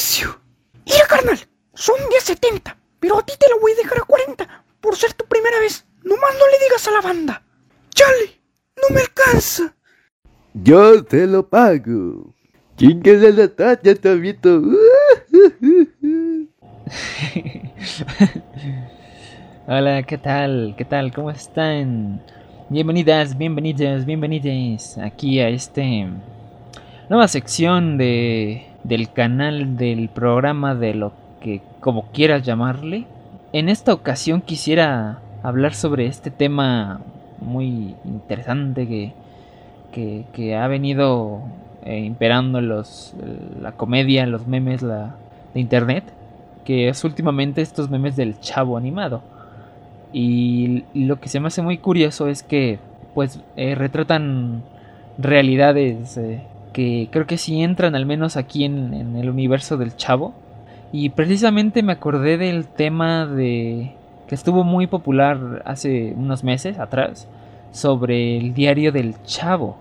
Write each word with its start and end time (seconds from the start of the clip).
vicio. 0.00 0.40
Mira, 0.86 1.06
carnal, 1.06 1.38
son 1.74 1.96
10.70, 2.08 2.74
pero 2.98 3.18
a 3.18 3.22
ti 3.22 3.34
te 3.38 3.50
lo 3.50 3.60
voy 3.60 3.72
a 3.72 3.76
dejar 3.76 3.98
a 3.98 4.04
40 4.04 4.64
por 4.80 4.96
ser 4.96 5.12
tu 5.12 5.26
primera 5.26 5.60
vez. 5.60 5.86
Nomás 6.02 6.30
no 6.38 6.46
le 6.46 6.58
digas 6.64 6.88
a 6.88 6.92
la 6.92 7.02
banda. 7.02 7.42
Chale, 7.90 8.40
no 8.76 8.94
me 8.94 9.02
alcanza. 9.02 9.74
Yo 10.54 11.04
te 11.04 11.26
lo 11.26 11.46
pago. 11.46 12.34
de 12.78 13.32
la 13.32 13.48
talla, 13.48 13.94
Tabito. 13.94 14.62
Hola, 19.66 20.02
¿qué 20.04 20.16
tal? 20.16 20.74
¿Qué 20.78 20.86
tal? 20.86 21.12
¿Cómo 21.12 21.30
están? 21.30 22.24
Bienvenidas, 22.70 23.36
bienvenidos, 23.36 24.06
bienvenidos 24.06 24.96
aquí 24.96 25.40
a 25.40 25.50
este 25.50 26.08
nueva 27.10 27.28
sección 27.28 27.98
de 27.98 28.69
del 28.84 29.12
canal 29.12 29.76
del 29.76 30.08
programa 30.08 30.74
de 30.74 30.94
lo 30.94 31.12
que 31.40 31.62
como 31.80 32.06
quieras 32.12 32.42
llamarle. 32.42 33.06
En 33.52 33.68
esta 33.68 33.92
ocasión 33.92 34.40
quisiera 34.40 35.18
hablar 35.42 35.74
sobre 35.74 36.06
este 36.06 36.30
tema 36.30 37.00
muy 37.40 37.94
interesante 38.04 38.86
que, 38.86 40.24
que, 40.32 40.56
ha 40.56 40.66
venido 40.68 41.40
eh, 41.84 42.00
imperando 42.00 42.60
los, 42.60 43.14
la 43.60 43.72
comedia, 43.72 44.26
los 44.26 44.46
memes 44.46 44.82
la, 44.82 45.16
de 45.54 45.60
internet, 45.60 46.04
que 46.64 46.88
es 46.88 47.02
últimamente 47.04 47.62
estos 47.62 47.90
memes 47.90 48.16
del 48.16 48.38
chavo 48.40 48.76
animado. 48.76 49.22
Y 50.12 50.84
lo 50.94 51.20
que 51.20 51.28
se 51.28 51.40
me 51.40 51.48
hace 51.48 51.62
muy 51.62 51.78
curioso 51.78 52.28
es 52.28 52.42
que 52.42 52.78
pues 53.14 53.40
eh, 53.56 53.74
retratan 53.74 54.62
realidades 55.18 56.16
eh, 56.16 56.42
que 56.72 57.08
creo 57.10 57.26
que 57.26 57.38
sí 57.38 57.62
entran 57.62 57.94
al 57.94 58.06
menos 58.06 58.36
aquí 58.36 58.64
en, 58.64 59.16
el 59.16 59.28
universo 59.28 59.76
del 59.76 59.96
chavo. 59.96 60.34
Y 60.92 61.10
precisamente 61.10 61.82
me 61.82 61.92
acordé 61.92 62.36
del 62.36 62.66
tema 62.66 63.26
de 63.26 63.92
que 64.26 64.34
estuvo 64.34 64.64
muy 64.64 64.86
popular 64.86 65.62
hace 65.64 66.14
unos 66.16 66.44
meses 66.44 66.78
atrás 66.78 67.28
sobre 67.72 68.36
el 68.36 68.54
diario 68.54 68.92
del 68.92 69.14
chavo, 69.24 69.76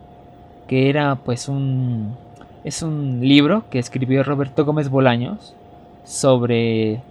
que 0.68 0.90
era 0.90 1.16
pues 1.16 1.50
un 1.50 2.16
es 2.64 2.84
un 2.84 3.22
libro 3.22 3.64
que 3.72 3.80
escribió 3.80 4.24
Roberto 4.24 4.66
Gómez 4.66 4.90
Bolaños 4.90 5.56
sobre 6.04 7.02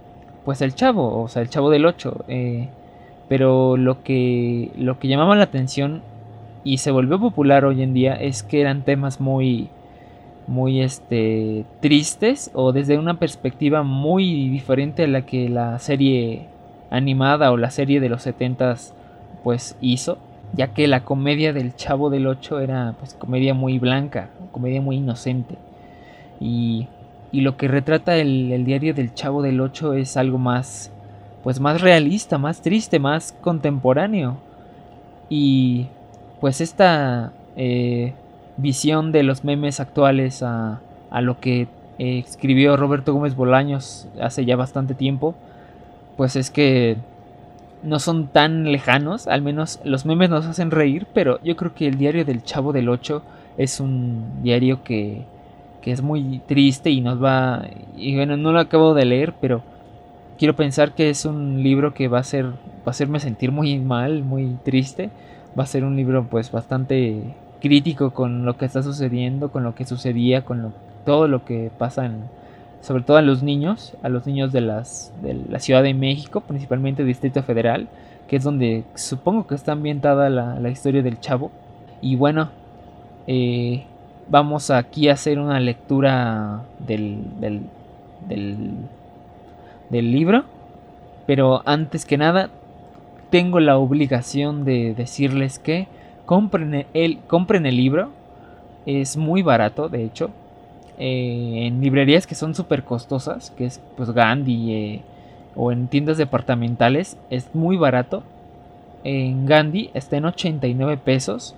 pues 0.45 0.61
el 0.61 0.75
chavo, 0.75 1.21
o 1.21 1.27
sea, 1.27 1.41
el 1.41 1.49
chavo 1.49 1.69
del 1.69 1.85
8. 1.85 2.25
Eh, 2.27 2.69
pero 3.29 3.77
lo 3.77 4.01
que, 4.03 4.71
lo 4.75 4.97
que 4.99 5.07
llamaba 5.07 5.35
la 5.35 5.43
atención 5.43 6.01
y 6.63 6.79
se 6.79 6.91
volvió 6.91 7.19
popular 7.19 7.65
hoy 7.65 7.81
en 7.81 7.93
día 7.93 8.13
es 8.13 8.43
que 8.43 8.61
eran 8.61 8.83
temas 8.83 9.19
muy, 9.19 9.69
muy 10.47 10.81
este, 10.81 11.65
tristes 11.79 12.51
o 12.53 12.71
desde 12.71 12.97
una 12.97 13.19
perspectiva 13.19 13.83
muy 13.83 14.49
diferente 14.49 15.03
a 15.03 15.07
la 15.07 15.25
que 15.25 15.49
la 15.49 15.79
serie 15.79 16.47
animada 16.89 17.51
o 17.51 17.57
la 17.57 17.69
serie 17.69 17.99
de 17.99 18.09
los 18.09 18.23
70 18.23 18.75
pues 19.43 19.77
hizo, 19.79 20.17
ya 20.53 20.73
que 20.73 20.87
la 20.87 21.05
comedia 21.05 21.53
del 21.53 21.75
Chavo 21.75 22.09
del 22.09 22.27
8 22.27 22.59
era 22.59 22.95
pues 22.99 23.13
comedia 23.13 23.53
muy 23.53 23.79
blanca, 23.79 24.29
comedia 24.51 24.81
muy 24.81 24.97
inocente. 24.97 25.55
Y, 26.39 26.87
y 27.31 27.41
lo 27.41 27.57
que 27.57 27.67
retrata 27.67 28.17
el, 28.17 28.51
el 28.51 28.65
diario 28.65 28.93
del 28.93 29.13
Chavo 29.13 29.41
del 29.41 29.61
8 29.61 29.93
es 29.93 30.17
algo 30.17 30.37
más 30.37 30.91
pues 31.43 31.59
más 31.59 31.81
realista, 31.81 32.37
más 32.37 32.61
triste, 32.61 32.99
más 32.99 33.31
contemporáneo. 33.41 34.37
Y 35.29 35.87
pues 36.39 36.61
esta 36.61 37.33
eh, 37.55 38.13
visión 38.57 39.11
de 39.11 39.23
los 39.23 39.43
memes 39.43 39.79
actuales 39.79 40.43
a, 40.43 40.81
a 41.09 41.21
lo 41.21 41.39
que 41.39 41.67
eh, 41.97 42.19
escribió 42.19 42.77
Roberto 42.77 43.13
Gómez 43.13 43.35
Bolaños 43.35 44.07
hace 44.21 44.45
ya 44.45 44.55
bastante 44.55 44.93
tiempo, 44.93 45.35
pues 46.17 46.35
es 46.35 46.49
que 46.49 46.97
no 47.83 47.99
son 47.99 48.27
tan 48.27 48.71
lejanos, 48.71 49.27
al 49.27 49.41
menos 49.41 49.79
los 49.83 50.05
memes 50.05 50.29
nos 50.29 50.45
hacen 50.45 50.71
reír, 50.71 51.07
pero 51.13 51.41
yo 51.43 51.55
creo 51.55 51.73
que 51.73 51.87
el 51.87 51.97
diario 51.97 52.25
del 52.25 52.43
Chavo 52.43 52.73
del 52.73 52.89
8 52.89 53.21
es 53.57 53.79
un 53.79 54.41
diario 54.43 54.83
que, 54.83 55.23
que 55.81 55.91
es 55.91 56.01
muy 56.01 56.41
triste 56.47 56.89
y 56.89 57.01
nos 57.01 57.23
va... 57.23 57.65
Y 57.95 58.15
bueno, 58.15 58.37
no 58.37 58.51
lo 58.51 58.59
acabo 58.59 58.93
de 58.93 59.05
leer, 59.05 59.33
pero 59.39 59.61
quiero 60.37 60.55
pensar 60.55 60.93
que 60.93 61.09
es 61.09 61.25
un 61.25 61.63
libro 61.63 61.93
que 61.93 62.07
va 62.07 62.19
a 62.19 62.23
ser 62.23 62.45
va 62.45 62.87
a 62.87 62.89
hacerme 62.91 63.19
sentir 63.19 63.51
muy 63.51 63.77
mal, 63.79 64.23
muy 64.23 64.57
triste. 64.63 65.09
Va 65.57 65.63
a 65.63 65.67
ser 65.67 65.83
un 65.83 65.95
libro 65.95 66.27
pues 66.29 66.51
bastante 66.51 67.35
crítico 67.61 68.11
con 68.11 68.45
lo 68.45 68.57
que 68.57 68.65
está 68.65 68.83
sucediendo, 68.83 69.51
con 69.51 69.63
lo 69.63 69.75
que 69.75 69.85
sucedía, 69.85 70.45
con 70.45 70.73
todo 71.05 71.27
lo 71.27 71.45
que 71.45 71.71
pasa 71.77 72.09
sobre 72.81 73.03
todo 73.03 73.17
a 73.17 73.21
los 73.21 73.43
niños, 73.43 73.97
a 74.03 74.09
los 74.09 74.25
niños 74.25 74.53
de 74.53 74.61
las 74.61 75.13
de 75.21 75.33
la 75.33 75.59
Ciudad 75.59 75.83
de 75.83 75.93
México, 75.93 76.41
principalmente 76.41 77.03
Distrito 77.03 77.43
Federal, 77.43 77.89
que 78.27 78.37
es 78.37 78.43
donde 78.43 78.85
supongo 78.95 79.47
que 79.47 79.55
está 79.55 79.73
ambientada 79.73 80.29
la, 80.29 80.69
historia 80.69 81.01
del 81.01 81.19
chavo. 81.19 81.51
Y 82.01 82.15
bueno, 82.15 82.49
eh, 83.27 83.83
vamos 84.29 84.69
aquí 84.69 85.09
a 85.09 85.13
hacer 85.13 85.39
una 85.39 85.59
lectura 85.59 86.63
del, 86.79 87.39
del 87.39 87.63
del 89.89 90.11
libro. 90.11 90.43
Pero 91.25 91.61
antes 91.65 92.05
que 92.05 92.17
nada, 92.17 92.49
tengo 93.29 93.59
la 93.59 93.77
obligación 93.77 94.65
de 94.65 94.93
decirles 94.93 95.59
que 95.59 95.87
compren 96.25 96.85
el, 96.93 97.19
compren 97.27 97.65
el 97.65 97.77
libro. 97.77 98.09
Es 98.85 99.17
muy 99.17 99.41
barato, 99.41 99.89
de 99.89 100.03
hecho. 100.03 100.31
Eh, 100.97 101.67
en 101.67 101.81
librerías 101.81 102.27
que 102.27 102.35
son 102.35 102.55
súper 102.55 102.83
costosas, 102.83 103.51
que 103.51 103.65
es 103.65 103.81
pues 103.95 104.11
Gandhi 104.11 104.73
eh, 104.73 105.01
o 105.55 105.71
en 105.71 105.87
tiendas 105.87 106.17
departamentales, 106.17 107.17
es 107.29 107.53
muy 107.53 107.77
barato. 107.77 108.23
En 109.03 109.45
Gandhi 109.45 109.91
está 109.93 110.17
en 110.17 110.25
89 110.25 110.97
pesos. 110.97 111.55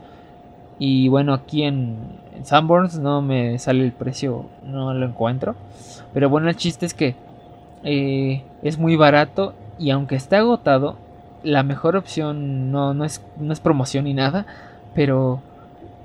Y 0.78 1.10
bueno, 1.10 1.34
aquí 1.34 1.64
en, 1.64 1.98
en 2.36 2.46
Sanborns 2.46 3.00
no 3.00 3.22
me 3.22 3.60
sale 3.60 3.84
el 3.84 3.92
precio, 3.92 4.46
no 4.66 4.94
lo 4.94 5.06
encuentro. 5.06 5.56
Pero 6.14 6.30
bueno, 6.30 6.50
el 6.50 6.56
chiste 6.56 6.86
es 6.86 6.94
que 6.94 7.16
eh, 7.84 8.44
es 8.62 8.78
muy 8.78 8.96
barato 8.96 9.54
y 9.80 9.90
aunque 9.90 10.16
esté 10.16 10.36
agotado, 10.36 10.98
la 11.44 11.64
mejor 11.64 11.96
opción 11.96 12.72
no, 12.72 12.94
no, 12.94 13.06
es, 13.06 13.24
no 13.38 13.54
es 13.54 13.60
promoción 13.60 14.06
ni 14.06 14.14
nada, 14.14 14.46
pero 14.94 15.42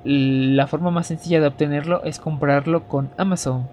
la 0.04 0.66
forma 0.66 0.91
más 0.91 1.08
sencilla 1.08 1.41
de 1.41 1.48
obtenerlo 1.48 2.02
es 2.04 2.20
comprarlo 2.20 2.84
con 2.84 3.10
Amazon, 3.16 3.66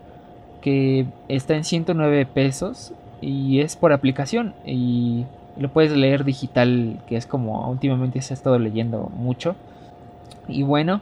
que 0.61 1.05
está 1.27 1.55
en 1.55 1.63
109 1.63 2.25
pesos 2.25 2.93
y 3.21 3.59
es 3.59 3.75
por 3.75 3.93
aplicación 3.93 4.53
y 4.65 5.25
lo 5.57 5.69
puedes 5.69 5.95
leer 5.95 6.23
digital, 6.23 6.99
que 7.07 7.15
es 7.15 7.27
como 7.27 7.69
últimamente 7.69 8.21
se 8.21 8.33
ha 8.33 8.35
estado 8.35 8.57
leyendo 8.57 9.11
mucho. 9.15 9.55
Y 10.47 10.63
bueno, 10.63 11.01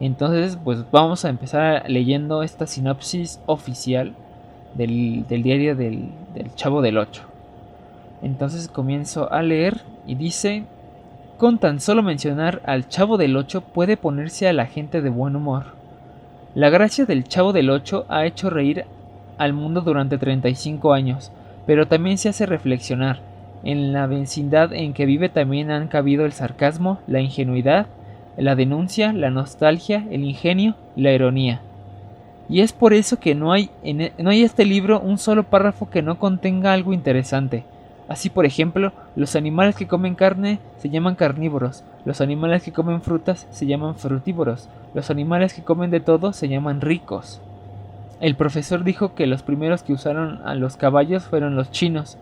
entonces 0.00 0.58
pues 0.62 0.84
vamos 0.90 1.24
a 1.24 1.30
empezar 1.30 1.88
leyendo 1.88 2.42
esta 2.42 2.66
sinopsis 2.66 3.40
oficial 3.46 4.14
del, 4.74 5.24
diario 5.28 5.76
del, 5.76 6.10
Chavo 6.56 6.82
del 6.82 6.98
8. 6.98 7.22
Entonces 8.22 8.68
comienzo 8.68 9.32
a 9.32 9.42
leer 9.42 9.82
y 10.06 10.14
dice, 10.14 10.64
con 11.38 11.58
tan 11.58 11.80
solo 11.80 12.02
mencionar 12.02 12.62
al 12.64 12.88
Chavo 12.88 13.16
del 13.16 13.36
8 13.36 13.60
puede 13.60 13.96
ponerse 13.96 14.48
a 14.48 14.52
la 14.52 14.66
gente 14.66 15.02
de 15.02 15.10
buen 15.10 15.36
humor. 15.36 15.74
La 16.54 16.70
gracia 16.70 17.06
del 17.06 17.24
Chavo 17.24 17.52
del 17.52 17.70
8 17.70 18.06
ha 18.08 18.24
hecho 18.24 18.50
reír 18.50 18.84
al 19.38 19.52
mundo 19.52 19.80
durante 19.80 20.18
35 20.18 20.92
años, 20.92 21.32
pero 21.66 21.88
también 21.88 22.18
se 22.18 22.28
hace 22.28 22.46
reflexionar. 22.46 23.20
En 23.64 23.92
la 23.92 24.06
vecindad 24.06 24.72
en 24.72 24.92
que 24.92 25.06
vive 25.06 25.28
también 25.28 25.70
han 25.70 25.88
cabido 25.88 26.24
el 26.24 26.32
sarcasmo, 26.32 26.98
la 27.06 27.20
ingenuidad, 27.20 27.86
la 28.36 28.54
denuncia, 28.54 29.12
la 29.12 29.30
nostalgia, 29.30 30.06
el 30.10 30.24
ingenio 30.24 30.76
la 30.96 31.12
ironía. 31.12 31.60
Y 32.48 32.60
es 32.60 32.72
por 32.72 32.92
eso 32.92 33.18
que 33.18 33.34
no 33.34 33.52
hay 33.52 33.70
en 33.82 34.02
e, 34.02 34.12
no 34.18 34.30
hay 34.30 34.42
este 34.42 34.64
libro 34.64 35.00
un 35.00 35.18
solo 35.18 35.44
párrafo 35.44 35.88
que 35.88 36.02
no 36.02 36.18
contenga 36.18 36.72
algo 36.72 36.92
interesante. 36.92 37.64
Así, 38.08 38.28
por 38.28 38.44
ejemplo, 38.44 38.92
los 39.16 39.34
animales 39.34 39.76
que 39.76 39.86
comen 39.86 40.14
carne 40.14 40.58
se 40.76 40.90
llaman 40.90 41.14
carnívoros, 41.14 41.84
los 42.04 42.20
animales 42.20 42.62
que 42.62 42.72
comen 42.72 43.00
frutas 43.00 43.46
se 43.50 43.66
llaman 43.66 43.94
frutívoros, 43.94 44.68
los 44.92 45.10
animales 45.10 45.54
que 45.54 45.62
comen 45.62 45.90
de 45.90 46.00
todo 46.00 46.32
se 46.32 46.48
llaman 46.48 46.82
ricos. 46.82 47.40
El 48.20 48.36
profesor 48.36 48.84
dijo 48.84 49.14
que 49.14 49.26
los 49.26 49.42
primeros 49.42 49.82
que 49.82 49.92
usaron 49.92 50.40
a 50.44 50.54
los 50.54 50.76
caballos 50.76 51.24
fueron 51.24 51.56
los 51.56 51.70
chinos, 51.70 52.18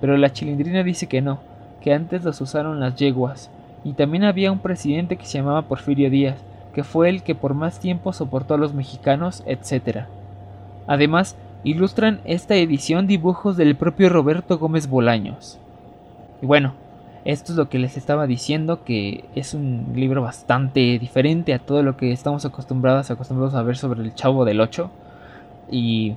pero 0.00 0.16
la 0.16 0.32
chilindrina 0.32 0.82
dice 0.82 1.08
que 1.08 1.20
no, 1.20 1.40
que 1.80 1.92
antes 1.92 2.24
los 2.24 2.40
usaron 2.40 2.80
las 2.80 2.96
yeguas. 2.96 3.50
Y 3.84 3.92
también 3.92 4.24
había 4.24 4.52
un 4.52 4.60
presidente 4.60 5.16
que 5.16 5.26
se 5.26 5.38
llamaba 5.38 5.62
Porfirio 5.62 6.10
Díaz, 6.10 6.38
que 6.74 6.84
fue 6.84 7.08
el 7.08 7.22
que 7.22 7.34
por 7.34 7.54
más 7.54 7.78
tiempo 7.78 8.12
soportó 8.12 8.54
a 8.54 8.58
los 8.58 8.72
mexicanos, 8.72 9.42
etc. 9.46 10.06
Además, 10.86 11.36
ilustran 11.64 12.20
esta 12.24 12.54
edición 12.54 13.06
dibujos 13.06 13.56
del 13.56 13.74
propio 13.74 14.10
Roberto 14.10 14.58
Gómez 14.58 14.86
Bolaños. 14.86 15.58
Y 16.42 16.46
bueno, 16.46 16.74
esto 17.24 17.52
es 17.52 17.58
lo 17.58 17.70
que 17.70 17.78
les 17.78 17.96
estaba 17.96 18.26
diciendo, 18.26 18.84
que 18.84 19.24
es 19.34 19.54
un 19.54 19.92
libro 19.94 20.20
bastante 20.22 20.98
diferente 20.98 21.54
a 21.54 21.58
todo 21.58 21.82
lo 21.82 21.96
que 21.96 22.12
estamos 22.12 22.44
acostumbrados, 22.44 23.10
acostumbrados 23.10 23.54
a 23.54 23.62
ver 23.62 23.78
sobre 23.78 24.02
el 24.02 24.14
Chavo 24.14 24.44
del 24.44 24.60
8. 24.60 24.90
Y 25.70 26.16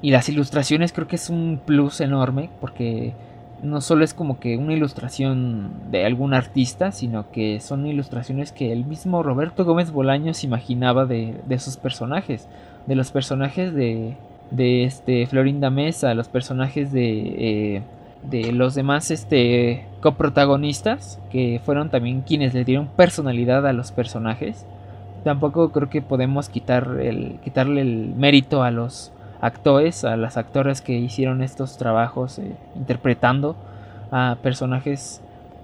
Y 0.00 0.10
las 0.10 0.28
ilustraciones 0.28 0.92
creo 0.92 1.08
que 1.08 1.16
es 1.16 1.28
un 1.28 1.60
plus 1.64 2.00
enorme 2.00 2.50
porque 2.60 3.14
no 3.62 3.80
solo 3.80 4.04
es 4.04 4.14
como 4.14 4.40
que 4.40 4.56
una 4.56 4.74
ilustración 4.74 5.70
de 5.90 6.04
algún 6.04 6.34
artista, 6.34 6.90
sino 6.92 7.30
que 7.30 7.60
son 7.60 7.86
ilustraciones 7.86 8.52
que 8.52 8.72
el 8.72 8.84
mismo 8.84 9.22
Roberto 9.22 9.64
Gómez 9.64 9.92
Bolaños 9.92 10.42
imaginaba 10.44 11.06
de, 11.06 11.40
de 11.46 11.58
sus 11.60 11.76
personajes, 11.76 12.48
de 12.86 12.96
los 12.96 13.12
personajes 13.12 13.72
de, 13.72 14.16
de 14.52 14.84
este 14.84 15.26
Florinda 15.26 15.70
Mesa, 15.70 16.14
los 16.14 16.28
personajes 16.28 16.92
de, 16.92 17.76
eh, 17.76 17.82
de 18.30 18.52
los 18.52 18.74
demás 18.74 19.10
este, 19.10 19.86
coprotagonistas, 20.00 21.20
que 21.30 21.60
fueron 21.64 21.90
también 21.90 22.20
quienes 22.20 22.54
le 22.54 22.64
dieron 22.64 22.88
personalidad 22.88 23.66
a 23.66 23.72
los 23.72 23.92
personajes. 23.92 24.66
Tampoco 25.24 25.70
creo 25.70 25.88
que 25.88 26.02
podemos 26.02 26.48
quitar 26.48 26.98
el, 27.00 27.38
quitarle 27.42 27.80
el 27.80 28.14
mérito 28.14 28.62
a 28.62 28.70
los 28.70 29.12
actores, 29.40 30.04
a 30.04 30.16
las 30.16 30.36
actoras 30.36 30.82
que 30.82 30.98
hicieron 30.98 31.42
estos 31.42 31.78
trabajos 31.78 32.38
eh, 32.38 32.52
interpretando 32.76 33.56
a 34.10 34.36
personajes 34.42 35.20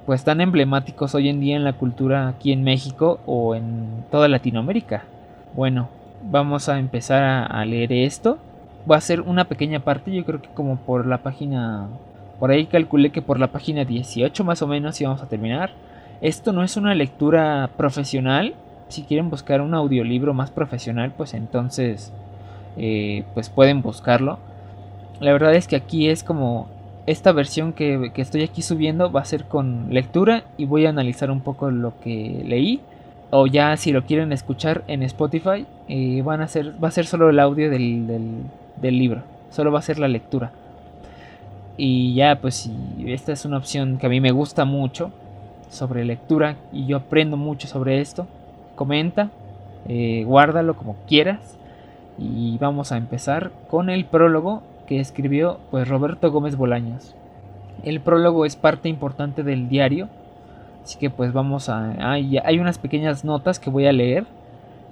pues 0.07 0.25
tan 0.25 0.41
emblemáticos 0.41 1.15
hoy 1.15 1.29
en 1.29 1.39
día 1.39 1.57
en 1.57 1.65
la 1.65 1.75
cultura 1.75 2.29
aquí 2.29 2.53
en 2.53 2.63
México 2.63 3.21
o 3.27 3.55
en 3.55 4.05
toda 4.11 4.27
Latinoamérica. 4.29 5.05
Bueno, 5.55 5.91
vamos 6.23 6.71
a 6.71 6.79
empezar 6.79 7.23
a, 7.23 7.45
a 7.45 7.65
leer 7.67 7.93
esto. 7.93 8.39
Va 8.91 8.97
a 8.97 9.01
ser 9.01 9.21
una 9.21 9.45
pequeña 9.45 9.81
parte, 9.81 10.13
yo 10.13 10.25
creo 10.25 10.41
que 10.41 10.49
como 10.49 10.77
por 10.77 11.07
la 11.07 11.19
página, 11.19 11.89
por 12.39 12.51
ahí 12.51 12.67
calculé 12.67 13.11
que 13.11 13.23
por 13.23 13.39
la 13.39 13.49
página 13.49 13.85
18 13.85 14.45
más 14.45 14.63
o 14.63 14.67
menos 14.67 15.01
íbamos 15.01 15.23
a 15.23 15.29
terminar. 15.29 15.71
Esto 16.21 16.53
no 16.53 16.63
es 16.63 16.77
una 16.77 16.95
lectura 16.95 17.71
profesional. 17.77 18.55
Si 18.89 19.03
quieren 19.03 19.31
buscar 19.31 19.61
un 19.61 19.75
audiolibro 19.75 20.35
más 20.35 20.51
profesional, 20.51 21.13
pues 21.17 21.35
entonces 21.35 22.13
eh, 22.77 23.25
pues 23.35 23.51
pueden 23.51 23.83
buscarlo. 23.83 24.39
La 25.21 25.33
verdad 25.33 25.55
es 25.55 25.67
que 25.67 25.77
aquí 25.77 26.09
es 26.09 26.23
como 26.23 26.69
esta 27.07 27.33
versión 27.33 27.73
que, 27.73 28.13
estoy 28.17 28.43
aquí 28.43 28.63
subiendo 28.63 29.11
va 29.11 29.23
a 29.23 29.25
ser 29.25 29.45
con 29.45 29.87
lectura 29.91 30.45
y 30.59 30.67
voy 30.67 30.87
a 30.87 30.91
analizar 30.91 31.31
un 31.31 31.41
poco 31.41 31.71
lo 31.71 31.99
que 32.01 32.43
leí. 32.47 32.81
O 33.31 33.47
ya 33.47 33.77
si 33.77 33.93
lo 33.93 34.05
quieren 34.05 34.33
escuchar 34.33 34.85
en 34.89 35.03
Spotify, 35.03 35.67
eh, 35.89 36.23
van 36.23 36.41
a 36.41 36.49
ser, 36.49 36.83
va 36.83 36.89
a 36.89 36.91
ser 36.91 37.07
solo 37.07 37.31
el 37.31 37.41
audio 37.41 37.71
del, 37.71 38.45
libro. 38.83 39.23
Solo 39.51 39.73
va 39.73 39.79
a 39.79 39.83
ser 39.83 39.99
la 39.99 40.09
lectura. 40.09 40.53
Y 41.77 42.15
ya, 42.15 42.41
pues 42.41 42.57
si 42.57 42.73
esta 43.07 43.33
es 43.33 43.45
una 43.45 43.57
opción 43.57 43.99
que 43.99 44.07
a 44.07 44.11
mí 44.11 44.21
me 44.21 44.33
gusta 44.33 44.65
mucho 44.65 45.13
sobre 45.69 46.05
lectura 46.05 46.57
y 46.73 46.87
yo 46.87 46.97
aprendo 46.97 47.37
mucho 47.37 47.69
sobre 47.69 48.01
esto, 48.01 48.27
comenta, 48.75 49.31
eh, 49.87 50.25
guárdalo 50.25 50.77
como 50.77 50.97
quieras 51.07 51.57
y 52.19 52.59
vamos 52.59 52.91
a 52.91 52.97
empezar 52.97 53.53
con 53.71 53.91
el 53.91 54.05
prólogo 54.05 54.63
que 54.87 54.99
escribió 54.99 55.61
pues 55.71 55.87
Roberto 55.87 56.33
Gómez 56.33 56.57
Bolaños. 56.57 57.15
El 57.85 58.01
prólogo 58.01 58.45
es 58.45 58.57
parte 58.57 58.89
importante 58.89 59.45
del 59.45 59.69
diario, 59.69 60.09
así 60.83 60.99
que 60.99 61.11
pues 61.11 61.33
vamos 61.33 61.69
a... 61.69 62.13
Hay 62.13 62.59
unas 62.59 62.79
pequeñas 62.79 63.25
notas 63.25 63.61
que 63.61 63.71
voy 63.71 63.87
a 63.87 63.93
leer, 63.93 64.27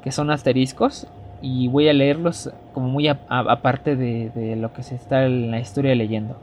que 0.04 0.12
son 0.12 0.30
asteriscos, 0.30 1.08
y 1.42 1.68
voy 1.68 1.88
a 1.88 1.92
leerlos 1.92 2.50
como 2.72 2.88
muy 2.88 3.08
aparte 3.08 3.96
de, 3.96 4.56
lo 4.56 4.72
que 4.72 4.82
se 4.82 4.94
está 4.94 5.24
en 5.24 5.50
la 5.50 5.60
historia 5.60 5.94
leyendo. 5.94 6.36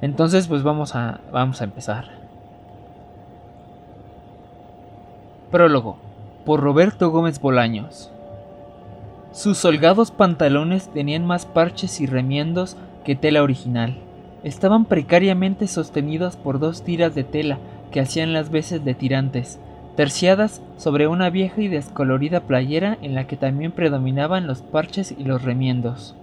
Entonces 0.00 0.48
pues 0.48 0.62
vamos 0.62 0.94
a, 0.94 1.20
vamos 1.32 1.60
a 1.60 1.64
empezar. 1.64 2.06
Prólogo 5.50 5.96
por 6.44 6.60
Roberto 6.60 7.10
Gómez 7.10 7.40
Bolaños. 7.40 8.10
Sus 9.32 9.64
holgados 9.64 10.10
pantalones 10.10 10.88
tenían 10.88 11.24
más 11.24 11.46
parches 11.46 12.00
y 12.00 12.06
remiendos 12.06 12.76
que 13.04 13.16
tela 13.16 13.42
original. 13.42 13.96
Estaban 14.44 14.84
precariamente 14.84 15.68
sostenidos 15.68 16.36
por 16.36 16.58
dos 16.58 16.82
tiras 16.82 17.14
de 17.14 17.24
tela 17.24 17.58
que 17.92 18.00
hacían 18.00 18.32
las 18.32 18.50
veces 18.50 18.84
de 18.84 18.94
tirantes, 18.94 19.60
terciadas 19.96 20.62
sobre 20.78 21.06
una 21.06 21.30
vieja 21.30 21.60
y 21.60 21.68
descolorida 21.68 22.40
playera 22.40 22.96
en 23.02 23.14
la 23.14 23.26
que 23.26 23.36
también 23.36 23.72
predominaban 23.72 24.46
los 24.46 24.62
parches 24.62 25.14
y 25.16 25.24
los 25.24 25.42
remiendos. 25.42 26.14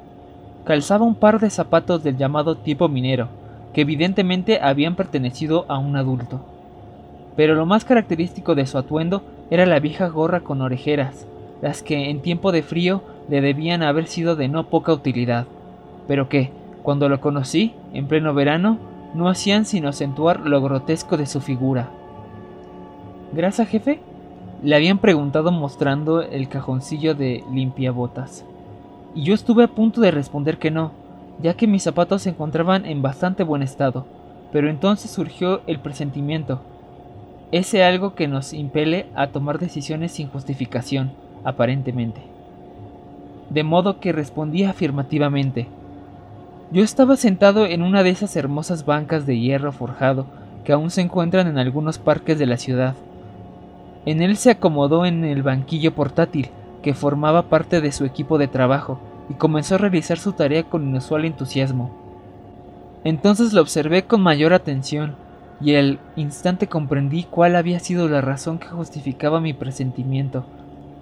Calzaba 0.65 1.05
un 1.05 1.15
par 1.15 1.39
de 1.39 1.49
zapatos 1.49 2.03
del 2.03 2.17
llamado 2.17 2.57
tipo 2.57 2.89
minero, 2.89 3.29
que 3.73 3.81
evidentemente 3.81 4.59
habían 4.61 4.95
pertenecido 4.95 5.65
a 5.67 5.77
un 5.77 5.95
adulto. 5.95 6.41
Pero 7.35 7.55
lo 7.55 7.65
más 7.65 7.85
característico 7.85 8.55
de 8.55 8.65
su 8.65 8.77
atuendo 8.77 9.23
era 9.51 9.65
la 9.65 9.79
vieja 9.79 10.07
gorra 10.07 10.41
con 10.41 10.61
orejeras, 10.61 11.27
las 11.61 11.83
que 11.83 12.09
en 12.09 12.21
tiempo 12.21 12.51
de 12.51 12.63
frío 12.63 13.03
le 13.29 13.41
debían 13.41 13.83
haber 13.83 14.07
sido 14.07 14.35
de 14.35 14.47
no 14.47 14.67
poca 14.67 14.93
utilidad, 14.93 15.45
pero 16.07 16.27
que, 16.27 16.51
cuando 16.81 17.07
lo 17.07 17.21
conocí, 17.21 17.73
en 17.93 18.07
pleno 18.07 18.33
verano, 18.33 18.79
no 19.13 19.29
hacían 19.29 19.65
sino 19.65 19.89
acentuar 19.89 20.39
lo 20.41 20.61
grotesco 20.61 21.17
de 21.17 21.25
su 21.25 21.39
figura. 21.39 21.89
¿Grasa, 23.31 23.65
jefe? 23.65 23.99
Le 24.63 24.75
habían 24.75 24.97
preguntado 24.97 25.51
mostrando 25.51 26.23
el 26.23 26.49
cajoncillo 26.49 27.13
de 27.13 27.43
limpiabotas. 27.53 28.43
Y 29.13 29.23
yo 29.23 29.35
estuve 29.35 29.65
a 29.65 29.67
punto 29.67 30.01
de 30.01 30.09
responder 30.09 30.57
que 30.57 30.71
no, 30.71 30.91
ya 31.39 31.53
que 31.53 31.67
mis 31.67 31.83
zapatos 31.83 32.23
se 32.23 32.31
encontraban 32.31 32.87
en 32.87 33.03
bastante 33.03 33.43
buen 33.43 33.61
estado, 33.61 34.07
pero 34.51 34.67
entonces 34.67 35.11
surgió 35.11 35.61
el 35.67 35.79
presentimiento, 35.79 36.61
ese 37.51 37.83
algo 37.83 38.15
que 38.15 38.27
nos 38.27 38.51
impele 38.51 39.05
a 39.13 39.27
tomar 39.27 39.59
decisiones 39.59 40.11
sin 40.11 40.27
justificación 40.27 41.11
aparentemente. 41.43 42.21
De 43.51 43.63
modo 43.63 43.99
que 43.99 44.11
respondí 44.11 44.63
afirmativamente. 44.63 45.67
Yo 46.71 46.83
estaba 46.83 47.15
sentado 47.15 47.67
en 47.67 47.83
una 47.83 48.01
de 48.01 48.09
esas 48.09 48.35
hermosas 48.35 48.85
bancas 48.85 49.27
de 49.27 49.39
hierro 49.39 49.71
forjado 49.71 50.25
que 50.63 50.73
aún 50.73 50.89
se 50.89 51.01
encuentran 51.01 51.47
en 51.47 51.59
algunos 51.59 51.99
parques 51.99 52.39
de 52.39 52.45
la 52.47 52.57
ciudad. 52.57 52.95
En 54.05 54.21
él 54.21 54.37
se 54.37 54.51
acomodó 54.51 55.05
en 55.05 55.25
el 55.25 55.43
banquillo 55.43 55.93
portátil 55.93 56.49
que 56.81 56.93
formaba 56.93 57.43
parte 57.43 57.81
de 57.81 57.91
su 57.91 58.05
equipo 58.05 58.37
de 58.37 58.47
trabajo 58.47 58.99
y 59.29 59.33
comenzó 59.33 59.75
a 59.75 59.77
realizar 59.77 60.17
su 60.17 60.33
tarea 60.33 60.63
con 60.63 60.87
inusual 60.87 61.25
entusiasmo. 61.25 61.91
Entonces 63.03 63.53
lo 63.53 63.61
observé 63.61 64.03
con 64.03 64.21
mayor 64.21 64.53
atención 64.53 65.15
y 65.61 65.75
al 65.75 65.99
instante 66.15 66.67
comprendí 66.67 67.23
cuál 67.23 67.55
había 67.55 67.79
sido 67.79 68.07
la 68.07 68.21
razón 68.21 68.59
que 68.59 68.67
justificaba 68.67 69.41
mi 69.41 69.53
presentimiento. 69.53 70.45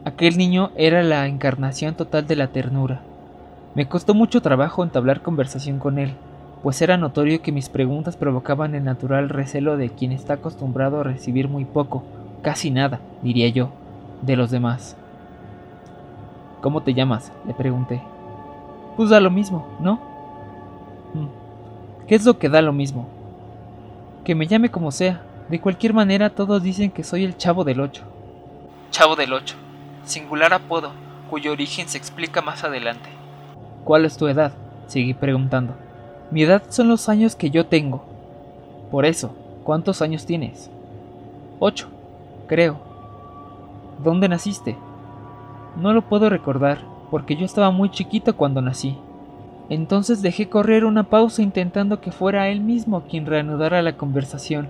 Aquel 0.03 0.37
niño 0.37 0.71
era 0.75 1.03
la 1.03 1.27
encarnación 1.27 1.95
total 1.95 2.27
de 2.27 2.35
la 2.35 2.47
ternura. 2.47 3.01
Me 3.75 3.87
costó 3.87 4.13
mucho 4.13 4.41
trabajo 4.41 4.83
entablar 4.83 5.21
conversación 5.21 5.79
con 5.79 5.99
él, 5.99 6.13
pues 6.63 6.81
era 6.81 6.97
notorio 6.97 7.41
que 7.41 7.51
mis 7.51 7.69
preguntas 7.69 8.15
provocaban 8.15 8.73
el 8.73 8.83
natural 8.83 9.29
recelo 9.29 9.77
de 9.77 9.89
quien 9.89 10.11
está 10.11 10.33
acostumbrado 10.33 10.99
a 10.99 11.03
recibir 11.03 11.47
muy 11.47 11.65
poco, 11.65 12.03
casi 12.41 12.71
nada, 12.71 12.99
diría 13.21 13.49
yo, 13.49 13.69
de 14.21 14.35
los 14.35 14.51
demás. 14.51 14.95
¿Cómo 16.61 16.81
te 16.81 16.93
llamas? 16.93 17.31
le 17.45 17.53
pregunté. 17.53 18.01
Pues 18.95 19.09
da 19.09 19.19
lo 19.19 19.29
mismo, 19.29 19.67
¿no? 19.79 19.95
Mm. 21.13 22.07
¿Qué 22.07 22.15
es 22.15 22.25
lo 22.25 22.39
que 22.39 22.49
da 22.49 22.61
lo 22.61 22.73
mismo? 22.73 23.07
Que 24.23 24.35
me 24.35 24.47
llame 24.47 24.69
como 24.69 24.91
sea. 24.91 25.21
De 25.49 25.61
cualquier 25.61 25.93
manera 25.93 26.29
todos 26.29 26.61
dicen 26.63 26.91
que 26.91 27.03
soy 27.03 27.23
el 27.23 27.37
chavo 27.37 27.63
del 27.63 27.79
ocho. 27.79 28.03
Chavo 28.91 29.15
del 29.15 29.33
ocho 29.33 29.55
singular 30.07 30.53
apodo, 30.53 30.91
cuyo 31.29 31.51
origen 31.51 31.87
se 31.87 31.97
explica 31.97 32.41
más 32.41 32.63
adelante. 32.63 33.09
¿Cuál 33.83 34.05
es 34.05 34.17
tu 34.17 34.27
edad? 34.27 34.53
Seguí 34.87 35.13
preguntando. 35.13 35.75
Mi 36.31 36.43
edad 36.43 36.63
son 36.69 36.87
los 36.87 37.09
años 37.09 37.35
que 37.35 37.49
yo 37.49 37.65
tengo. 37.65 38.03
Por 38.91 39.05
eso, 39.05 39.35
¿cuántos 39.63 40.01
años 40.01 40.25
tienes? 40.25 40.69
Ocho, 41.59 41.89
creo. 42.47 42.77
¿Dónde 44.03 44.29
naciste? 44.29 44.77
No 45.75 45.93
lo 45.93 46.01
puedo 46.01 46.29
recordar, 46.29 46.79
porque 47.11 47.35
yo 47.35 47.45
estaba 47.45 47.71
muy 47.71 47.89
chiquito 47.89 48.35
cuando 48.35 48.61
nací. 48.61 48.97
Entonces 49.69 50.21
dejé 50.21 50.49
correr 50.49 50.85
una 50.85 51.03
pausa 51.03 51.41
intentando 51.41 51.99
que 51.99 52.11
fuera 52.11 52.49
él 52.49 52.61
mismo 52.61 53.01
quien 53.01 53.25
reanudara 53.25 53.81
la 53.81 53.97
conversación, 53.97 54.69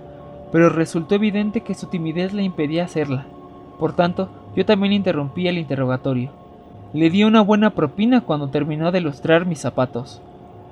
pero 0.50 0.68
resultó 0.70 1.14
evidente 1.14 1.60
que 1.60 1.74
su 1.74 1.86
timidez 1.86 2.32
le 2.32 2.42
impedía 2.42 2.84
hacerla. 2.84 3.26
Por 3.78 3.94
tanto, 3.94 4.28
yo 4.56 4.66
también 4.66 4.92
interrumpí 4.92 5.46
el 5.46 5.58
interrogatorio. 5.58 6.30
Le 6.92 7.10
di 7.10 7.22
una 7.22 7.42
buena 7.42 7.70
propina 7.70 8.22
cuando 8.22 8.48
terminó 8.48 8.90
de 8.90 9.00
lustrar 9.00 9.46
mis 9.46 9.60
zapatos. 9.60 10.20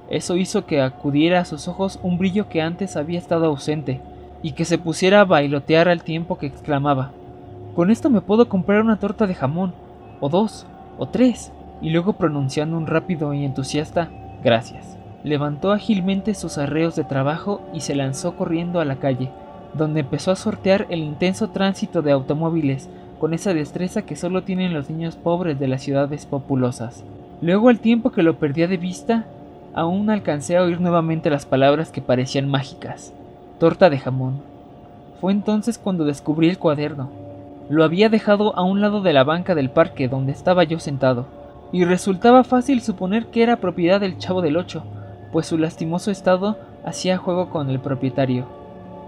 Eso 0.09 0.37
hizo 0.37 0.67
que 0.67 0.81
acudiera 0.81 1.41
a 1.41 1.45
sus 1.45 1.69
ojos 1.69 2.01
un 2.03 2.19
brillo 2.19 2.49
que 2.49 2.63
antes 2.63 2.97
había 2.97 3.19
estado 3.19 3.47
ausente, 3.47 4.01
y 4.47 4.53
que 4.53 4.65
se 4.65 4.79
pusiera 4.79 5.23
a 5.23 5.25
bailotear 5.25 5.89
al 5.89 6.05
tiempo 6.05 6.39
que 6.39 6.47
exclamaba 6.47 7.11
Con 7.75 7.91
esto 7.91 8.11
me 8.11 8.21
puedo 8.21 8.49
comprar 8.49 8.81
una 8.81 8.97
torta 8.97 9.27
de 9.27 9.35
jamón, 9.35 9.75
o 10.21 10.29
dos, 10.29 10.69
o 10.99 11.09
tres, 11.09 11.51
y 11.83 11.91
luego 11.91 12.13
pronunciando 12.13 12.77
un 12.77 12.87
rápido 12.87 13.35
y 13.35 13.45
entusiasta 13.45 14.09
Gracias. 14.45 14.99
Levantó 15.25 15.73
ágilmente 15.73 16.33
sus 16.35 16.59
arreos 16.59 16.95
de 16.95 17.03
trabajo 17.03 17.61
y 17.75 17.81
se 17.81 17.97
lanzó 17.97 18.37
corriendo 18.37 18.79
a 18.79 18.85
la 18.85 19.01
calle, 19.01 19.31
donde 19.75 19.99
empezó 19.99 20.31
a 20.31 20.37
sortear 20.37 20.87
el 20.91 21.01
intenso 21.01 21.51
tránsito 21.51 22.01
de 22.01 22.13
automóviles 22.13 22.89
con 23.19 23.35
esa 23.35 23.53
destreza 23.53 24.03
que 24.03 24.15
solo 24.15 24.45
tienen 24.45 24.73
los 24.73 24.89
niños 24.89 25.17
pobres 25.17 25.59
de 25.59 25.67
las 25.67 25.83
ciudades 25.83 26.25
populosas. 26.25 27.03
Luego 27.43 27.69
al 27.69 27.81
tiempo 27.81 28.13
que 28.13 28.23
lo 28.23 28.39
perdía 28.39 28.69
de 28.69 28.77
vista, 28.77 29.27
aún 29.75 30.09
alcancé 30.09 30.57
a 30.57 30.63
oír 30.63 30.81
nuevamente 30.81 31.31
las 31.31 31.47
palabras 31.47 31.91
que 31.91 32.01
parecían 32.01 32.49
mágicas. 32.49 33.13
Torta 33.59 33.89
de 33.89 33.97
jamón. 33.97 34.43
Fue 35.19 35.33
entonces 35.33 35.79
cuando 35.79 36.05
descubrí 36.05 36.51
el 36.51 36.59
cuaderno. 36.59 37.09
Lo 37.71 37.85
había 37.85 38.11
dejado 38.11 38.55
a 38.55 38.63
un 38.63 38.83
lado 38.83 39.01
de 39.01 39.15
la 39.15 39.25
banca 39.25 39.55
del 39.55 39.71
parque 39.71 40.09
donde 40.09 40.33
estaba 40.33 40.65
yo 40.65 40.79
sentado, 40.79 41.25
y 41.73 41.87
resultaba 41.87 42.45
fácil 42.45 42.83
suponer 42.83 43.29
que 43.29 43.43
era 43.43 43.57
propiedad 43.57 43.99
del 43.99 44.19
chavo 44.19 44.43
del 44.43 44.59
ocho, 44.59 44.85
pues 45.33 45.47
su 45.47 45.57
lastimoso 45.57 46.11
estado 46.11 46.59
hacía 46.85 47.17
juego 47.17 47.49
con 47.49 47.71
el 47.71 47.81
propietario. 47.81 48.47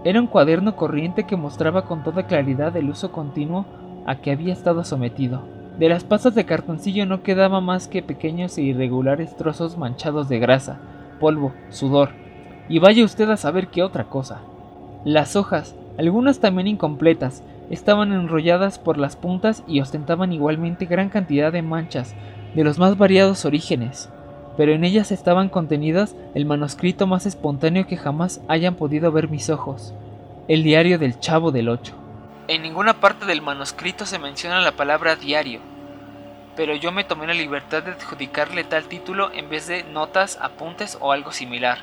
Era 0.03 0.19
un 0.19 0.25
cuaderno 0.25 0.75
corriente 0.75 1.25
que 1.25 1.35
mostraba 1.35 1.83
con 1.83 2.03
toda 2.03 2.25
claridad 2.25 2.75
el 2.75 2.89
uso 2.89 3.11
continuo 3.11 3.65
a 4.07 4.15
que 4.15 4.31
había 4.31 4.53
estado 4.53 4.83
sometido. 4.83 5.43
De 5.77 5.89
las 5.89 6.03
pasas 6.03 6.33
de 6.33 6.45
cartoncillo 6.45 7.05
no 7.05 7.21
quedaba 7.21 7.61
más 7.61 7.87
que 7.87 8.01
pequeños 8.01 8.57
e 8.57 8.63
irregulares 8.63 9.37
trozos 9.37 9.77
manchados 9.77 10.27
de 10.27 10.39
grasa, 10.39 10.79
polvo, 11.19 11.53
sudor, 11.69 12.09
y 12.69 12.79
vaya 12.79 13.03
usted 13.03 13.29
a 13.29 13.37
saber 13.37 13.67
qué 13.67 13.83
otra 13.83 14.05
cosa. 14.05 14.41
Las 15.03 15.35
hojas, 15.35 15.75
algunas 15.97 16.39
también 16.39 16.67
incompletas, 16.67 17.43
estaban 17.69 18.13
enrolladas 18.13 18.79
por 18.79 18.97
las 18.97 19.15
puntas 19.15 19.63
y 19.67 19.81
ostentaban 19.81 20.31
igualmente 20.31 20.85
gran 20.85 21.09
cantidad 21.09 21.51
de 21.51 21.61
manchas 21.61 22.15
de 22.55 22.63
los 22.63 22.79
más 22.79 22.97
variados 22.97 23.45
orígenes, 23.45 24.09
pero 24.57 24.71
en 24.71 24.83
ellas 24.83 25.11
estaban 25.11 25.49
contenidas 25.49 26.15
el 26.35 26.45
manuscrito 26.45 27.07
más 27.07 27.25
espontáneo 27.25 27.87
que 27.87 27.97
jamás 27.97 28.41
hayan 28.47 28.75
podido 28.75 29.11
ver 29.11 29.29
mis 29.29 29.49
ojos, 29.49 29.93
el 30.47 30.63
diario 30.63 30.99
del 30.99 31.19
Chavo 31.19 31.51
del 31.51 31.69
Ocho. 31.69 31.95
En 32.47 32.63
ninguna 32.63 32.99
parte 32.99 33.25
del 33.25 33.41
manuscrito 33.41 34.05
se 34.05 34.19
menciona 34.19 34.61
la 34.61 34.71
palabra 34.71 35.15
diario, 35.15 35.59
pero 36.55 36.75
yo 36.75 36.91
me 36.91 37.03
tomé 37.03 37.27
la 37.27 37.33
libertad 37.33 37.83
de 37.83 37.91
adjudicarle 37.91 38.63
tal 38.63 38.85
título 38.85 39.31
en 39.33 39.49
vez 39.49 39.67
de 39.67 39.83
notas, 39.83 40.39
apuntes 40.41 40.97
o 40.99 41.11
algo 41.11 41.31
similar, 41.31 41.79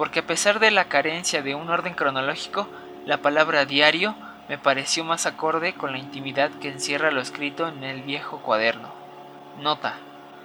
porque 0.00 0.20
a 0.20 0.26
pesar 0.26 0.60
de 0.60 0.70
la 0.70 0.86
carencia 0.86 1.42
de 1.42 1.54
un 1.54 1.68
orden 1.68 1.92
cronológico, 1.92 2.66
la 3.04 3.18
palabra 3.18 3.66
diario 3.66 4.14
me 4.48 4.56
pareció 4.56 5.04
más 5.04 5.26
acorde 5.26 5.74
con 5.74 5.92
la 5.92 5.98
intimidad 5.98 6.50
que 6.52 6.70
encierra 6.70 7.10
lo 7.10 7.20
escrito 7.20 7.68
en 7.68 7.84
el 7.84 8.00
viejo 8.00 8.38
cuaderno. 8.38 8.88
Nota. 9.60 9.96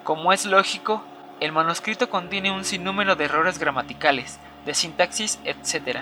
Como 0.04 0.34
es 0.34 0.46
lógico, 0.46 1.06
el 1.40 1.54
manuscrito 1.54 2.10
contiene 2.10 2.52
un 2.52 2.66
sinnúmero 2.66 3.16
de 3.16 3.24
errores 3.24 3.58
gramaticales, 3.58 4.42
de 4.66 4.74
sintaxis, 4.74 5.40
etc. 5.46 6.00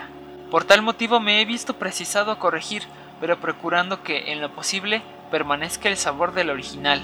Por 0.49 0.63
tal 0.63 0.81
motivo 0.81 1.19
me 1.19 1.39
he 1.39 1.45
visto 1.45 1.75
precisado 1.75 2.31
a 2.31 2.39
corregir 2.39 2.81
pero 3.21 3.39
procurando 3.39 4.01
que, 4.01 4.31
en 4.31 4.41
lo 4.41 4.49
posible, 4.49 5.03
permanezca 5.29 5.89
el 5.89 5.97
sabor 5.97 6.33
del 6.33 6.49
original. 6.49 7.03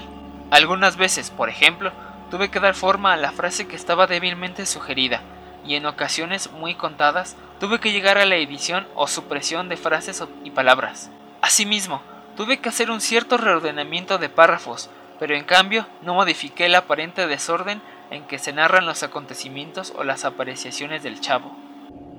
Algunas 0.50 0.96
veces, 0.96 1.30
por 1.30 1.48
ejemplo, 1.48 1.92
tuve 2.28 2.50
que 2.50 2.58
dar 2.58 2.74
forma 2.74 3.12
a 3.12 3.16
la 3.16 3.30
frase 3.30 3.68
que 3.68 3.76
estaba 3.76 4.08
débilmente 4.08 4.66
sugerida, 4.66 5.22
y 5.66 5.74
en 5.74 5.86
ocasiones 5.86 6.50
muy 6.52 6.74
contadas 6.74 7.36
tuve 7.58 7.80
que 7.80 7.92
llegar 7.92 8.18
a 8.18 8.26
la 8.26 8.36
edición 8.36 8.86
o 8.94 9.06
supresión 9.06 9.68
de 9.68 9.76
frases 9.76 10.24
y 10.44 10.50
palabras. 10.50 11.10
Asimismo, 11.42 12.02
tuve 12.36 12.58
que 12.58 12.68
hacer 12.68 12.90
un 12.90 13.00
cierto 13.00 13.36
reordenamiento 13.36 14.18
de 14.18 14.28
párrafos, 14.28 14.90
pero 15.18 15.34
en 15.34 15.44
cambio 15.44 15.86
no 16.02 16.14
modifiqué 16.14 16.66
el 16.66 16.74
aparente 16.74 17.26
desorden 17.26 17.82
en 18.10 18.24
que 18.24 18.38
se 18.38 18.52
narran 18.52 18.86
los 18.86 19.02
acontecimientos 19.02 19.92
o 19.96 20.04
las 20.04 20.24
apreciaciones 20.24 21.02
del 21.02 21.20
chavo. 21.20 21.54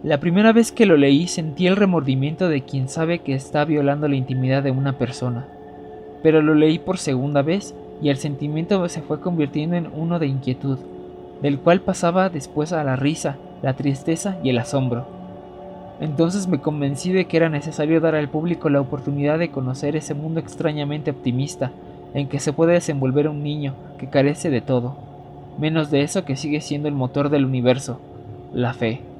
La 0.03 0.19
primera 0.19 0.51
vez 0.51 0.71
que 0.71 0.85
lo 0.85 0.97
leí 0.97 1.27
sentí 1.27 1.67
el 1.67 1.75
remordimiento 1.75 2.49
de 2.49 2.63
quien 2.63 2.89
sabe 2.89 3.19
que 3.19 3.35
está 3.35 3.65
violando 3.65 4.07
la 4.07 4.15
intimidad 4.15 4.63
de 4.63 4.71
una 4.71 4.97
persona. 4.97 5.47
Pero 6.23 6.41
lo 6.41 6.55
leí 6.55 6.79
por 6.79 6.97
segunda 6.97 7.41
vez 7.41 7.75
y 8.01 8.09
el 8.09 8.17
sentimiento 8.17 8.87
se 8.89 9.01
fue 9.01 9.21
convirtiendo 9.21 9.75
en 9.75 9.91
uno 9.93 10.17
de 10.17 10.27
inquietud, 10.27 10.79
del 11.41 11.59
cual 11.59 11.81
pasaba 11.81 12.29
después 12.29 12.73
a 12.73 12.83
la 12.83 12.95
risa, 12.95 13.37
la 13.61 13.73
tristeza 13.73 14.37
y 14.43 14.49
el 14.49 14.57
asombro. 14.57 15.05
Entonces 15.99 16.47
me 16.47 16.59
convencí 16.59 17.11
de 17.11 17.25
que 17.25 17.37
era 17.37 17.49
necesario 17.49 18.01
dar 18.01 18.15
al 18.15 18.29
público 18.29 18.69
la 18.69 18.81
oportunidad 18.81 19.37
de 19.37 19.51
conocer 19.51 19.95
ese 19.95 20.13
mundo 20.13 20.39
extrañamente 20.39 21.11
optimista 21.11 21.71
en 22.13 22.27
que 22.27 22.39
se 22.39 22.53
puede 22.53 22.73
desenvolver 22.73 23.27
un 23.27 23.43
niño 23.43 23.75
que 23.97 24.07
carece 24.07 24.49
de 24.49 24.61
todo, 24.61 24.95
menos 25.59 25.91
de 25.91 26.01
eso 26.01 26.25
que 26.25 26.35
sigue 26.35 26.61
siendo 26.61 26.87
el 26.87 26.95
motor 26.95 27.29
del 27.29 27.45
universo, 27.45 27.99
la 28.53 28.73
fe. 28.73 29.10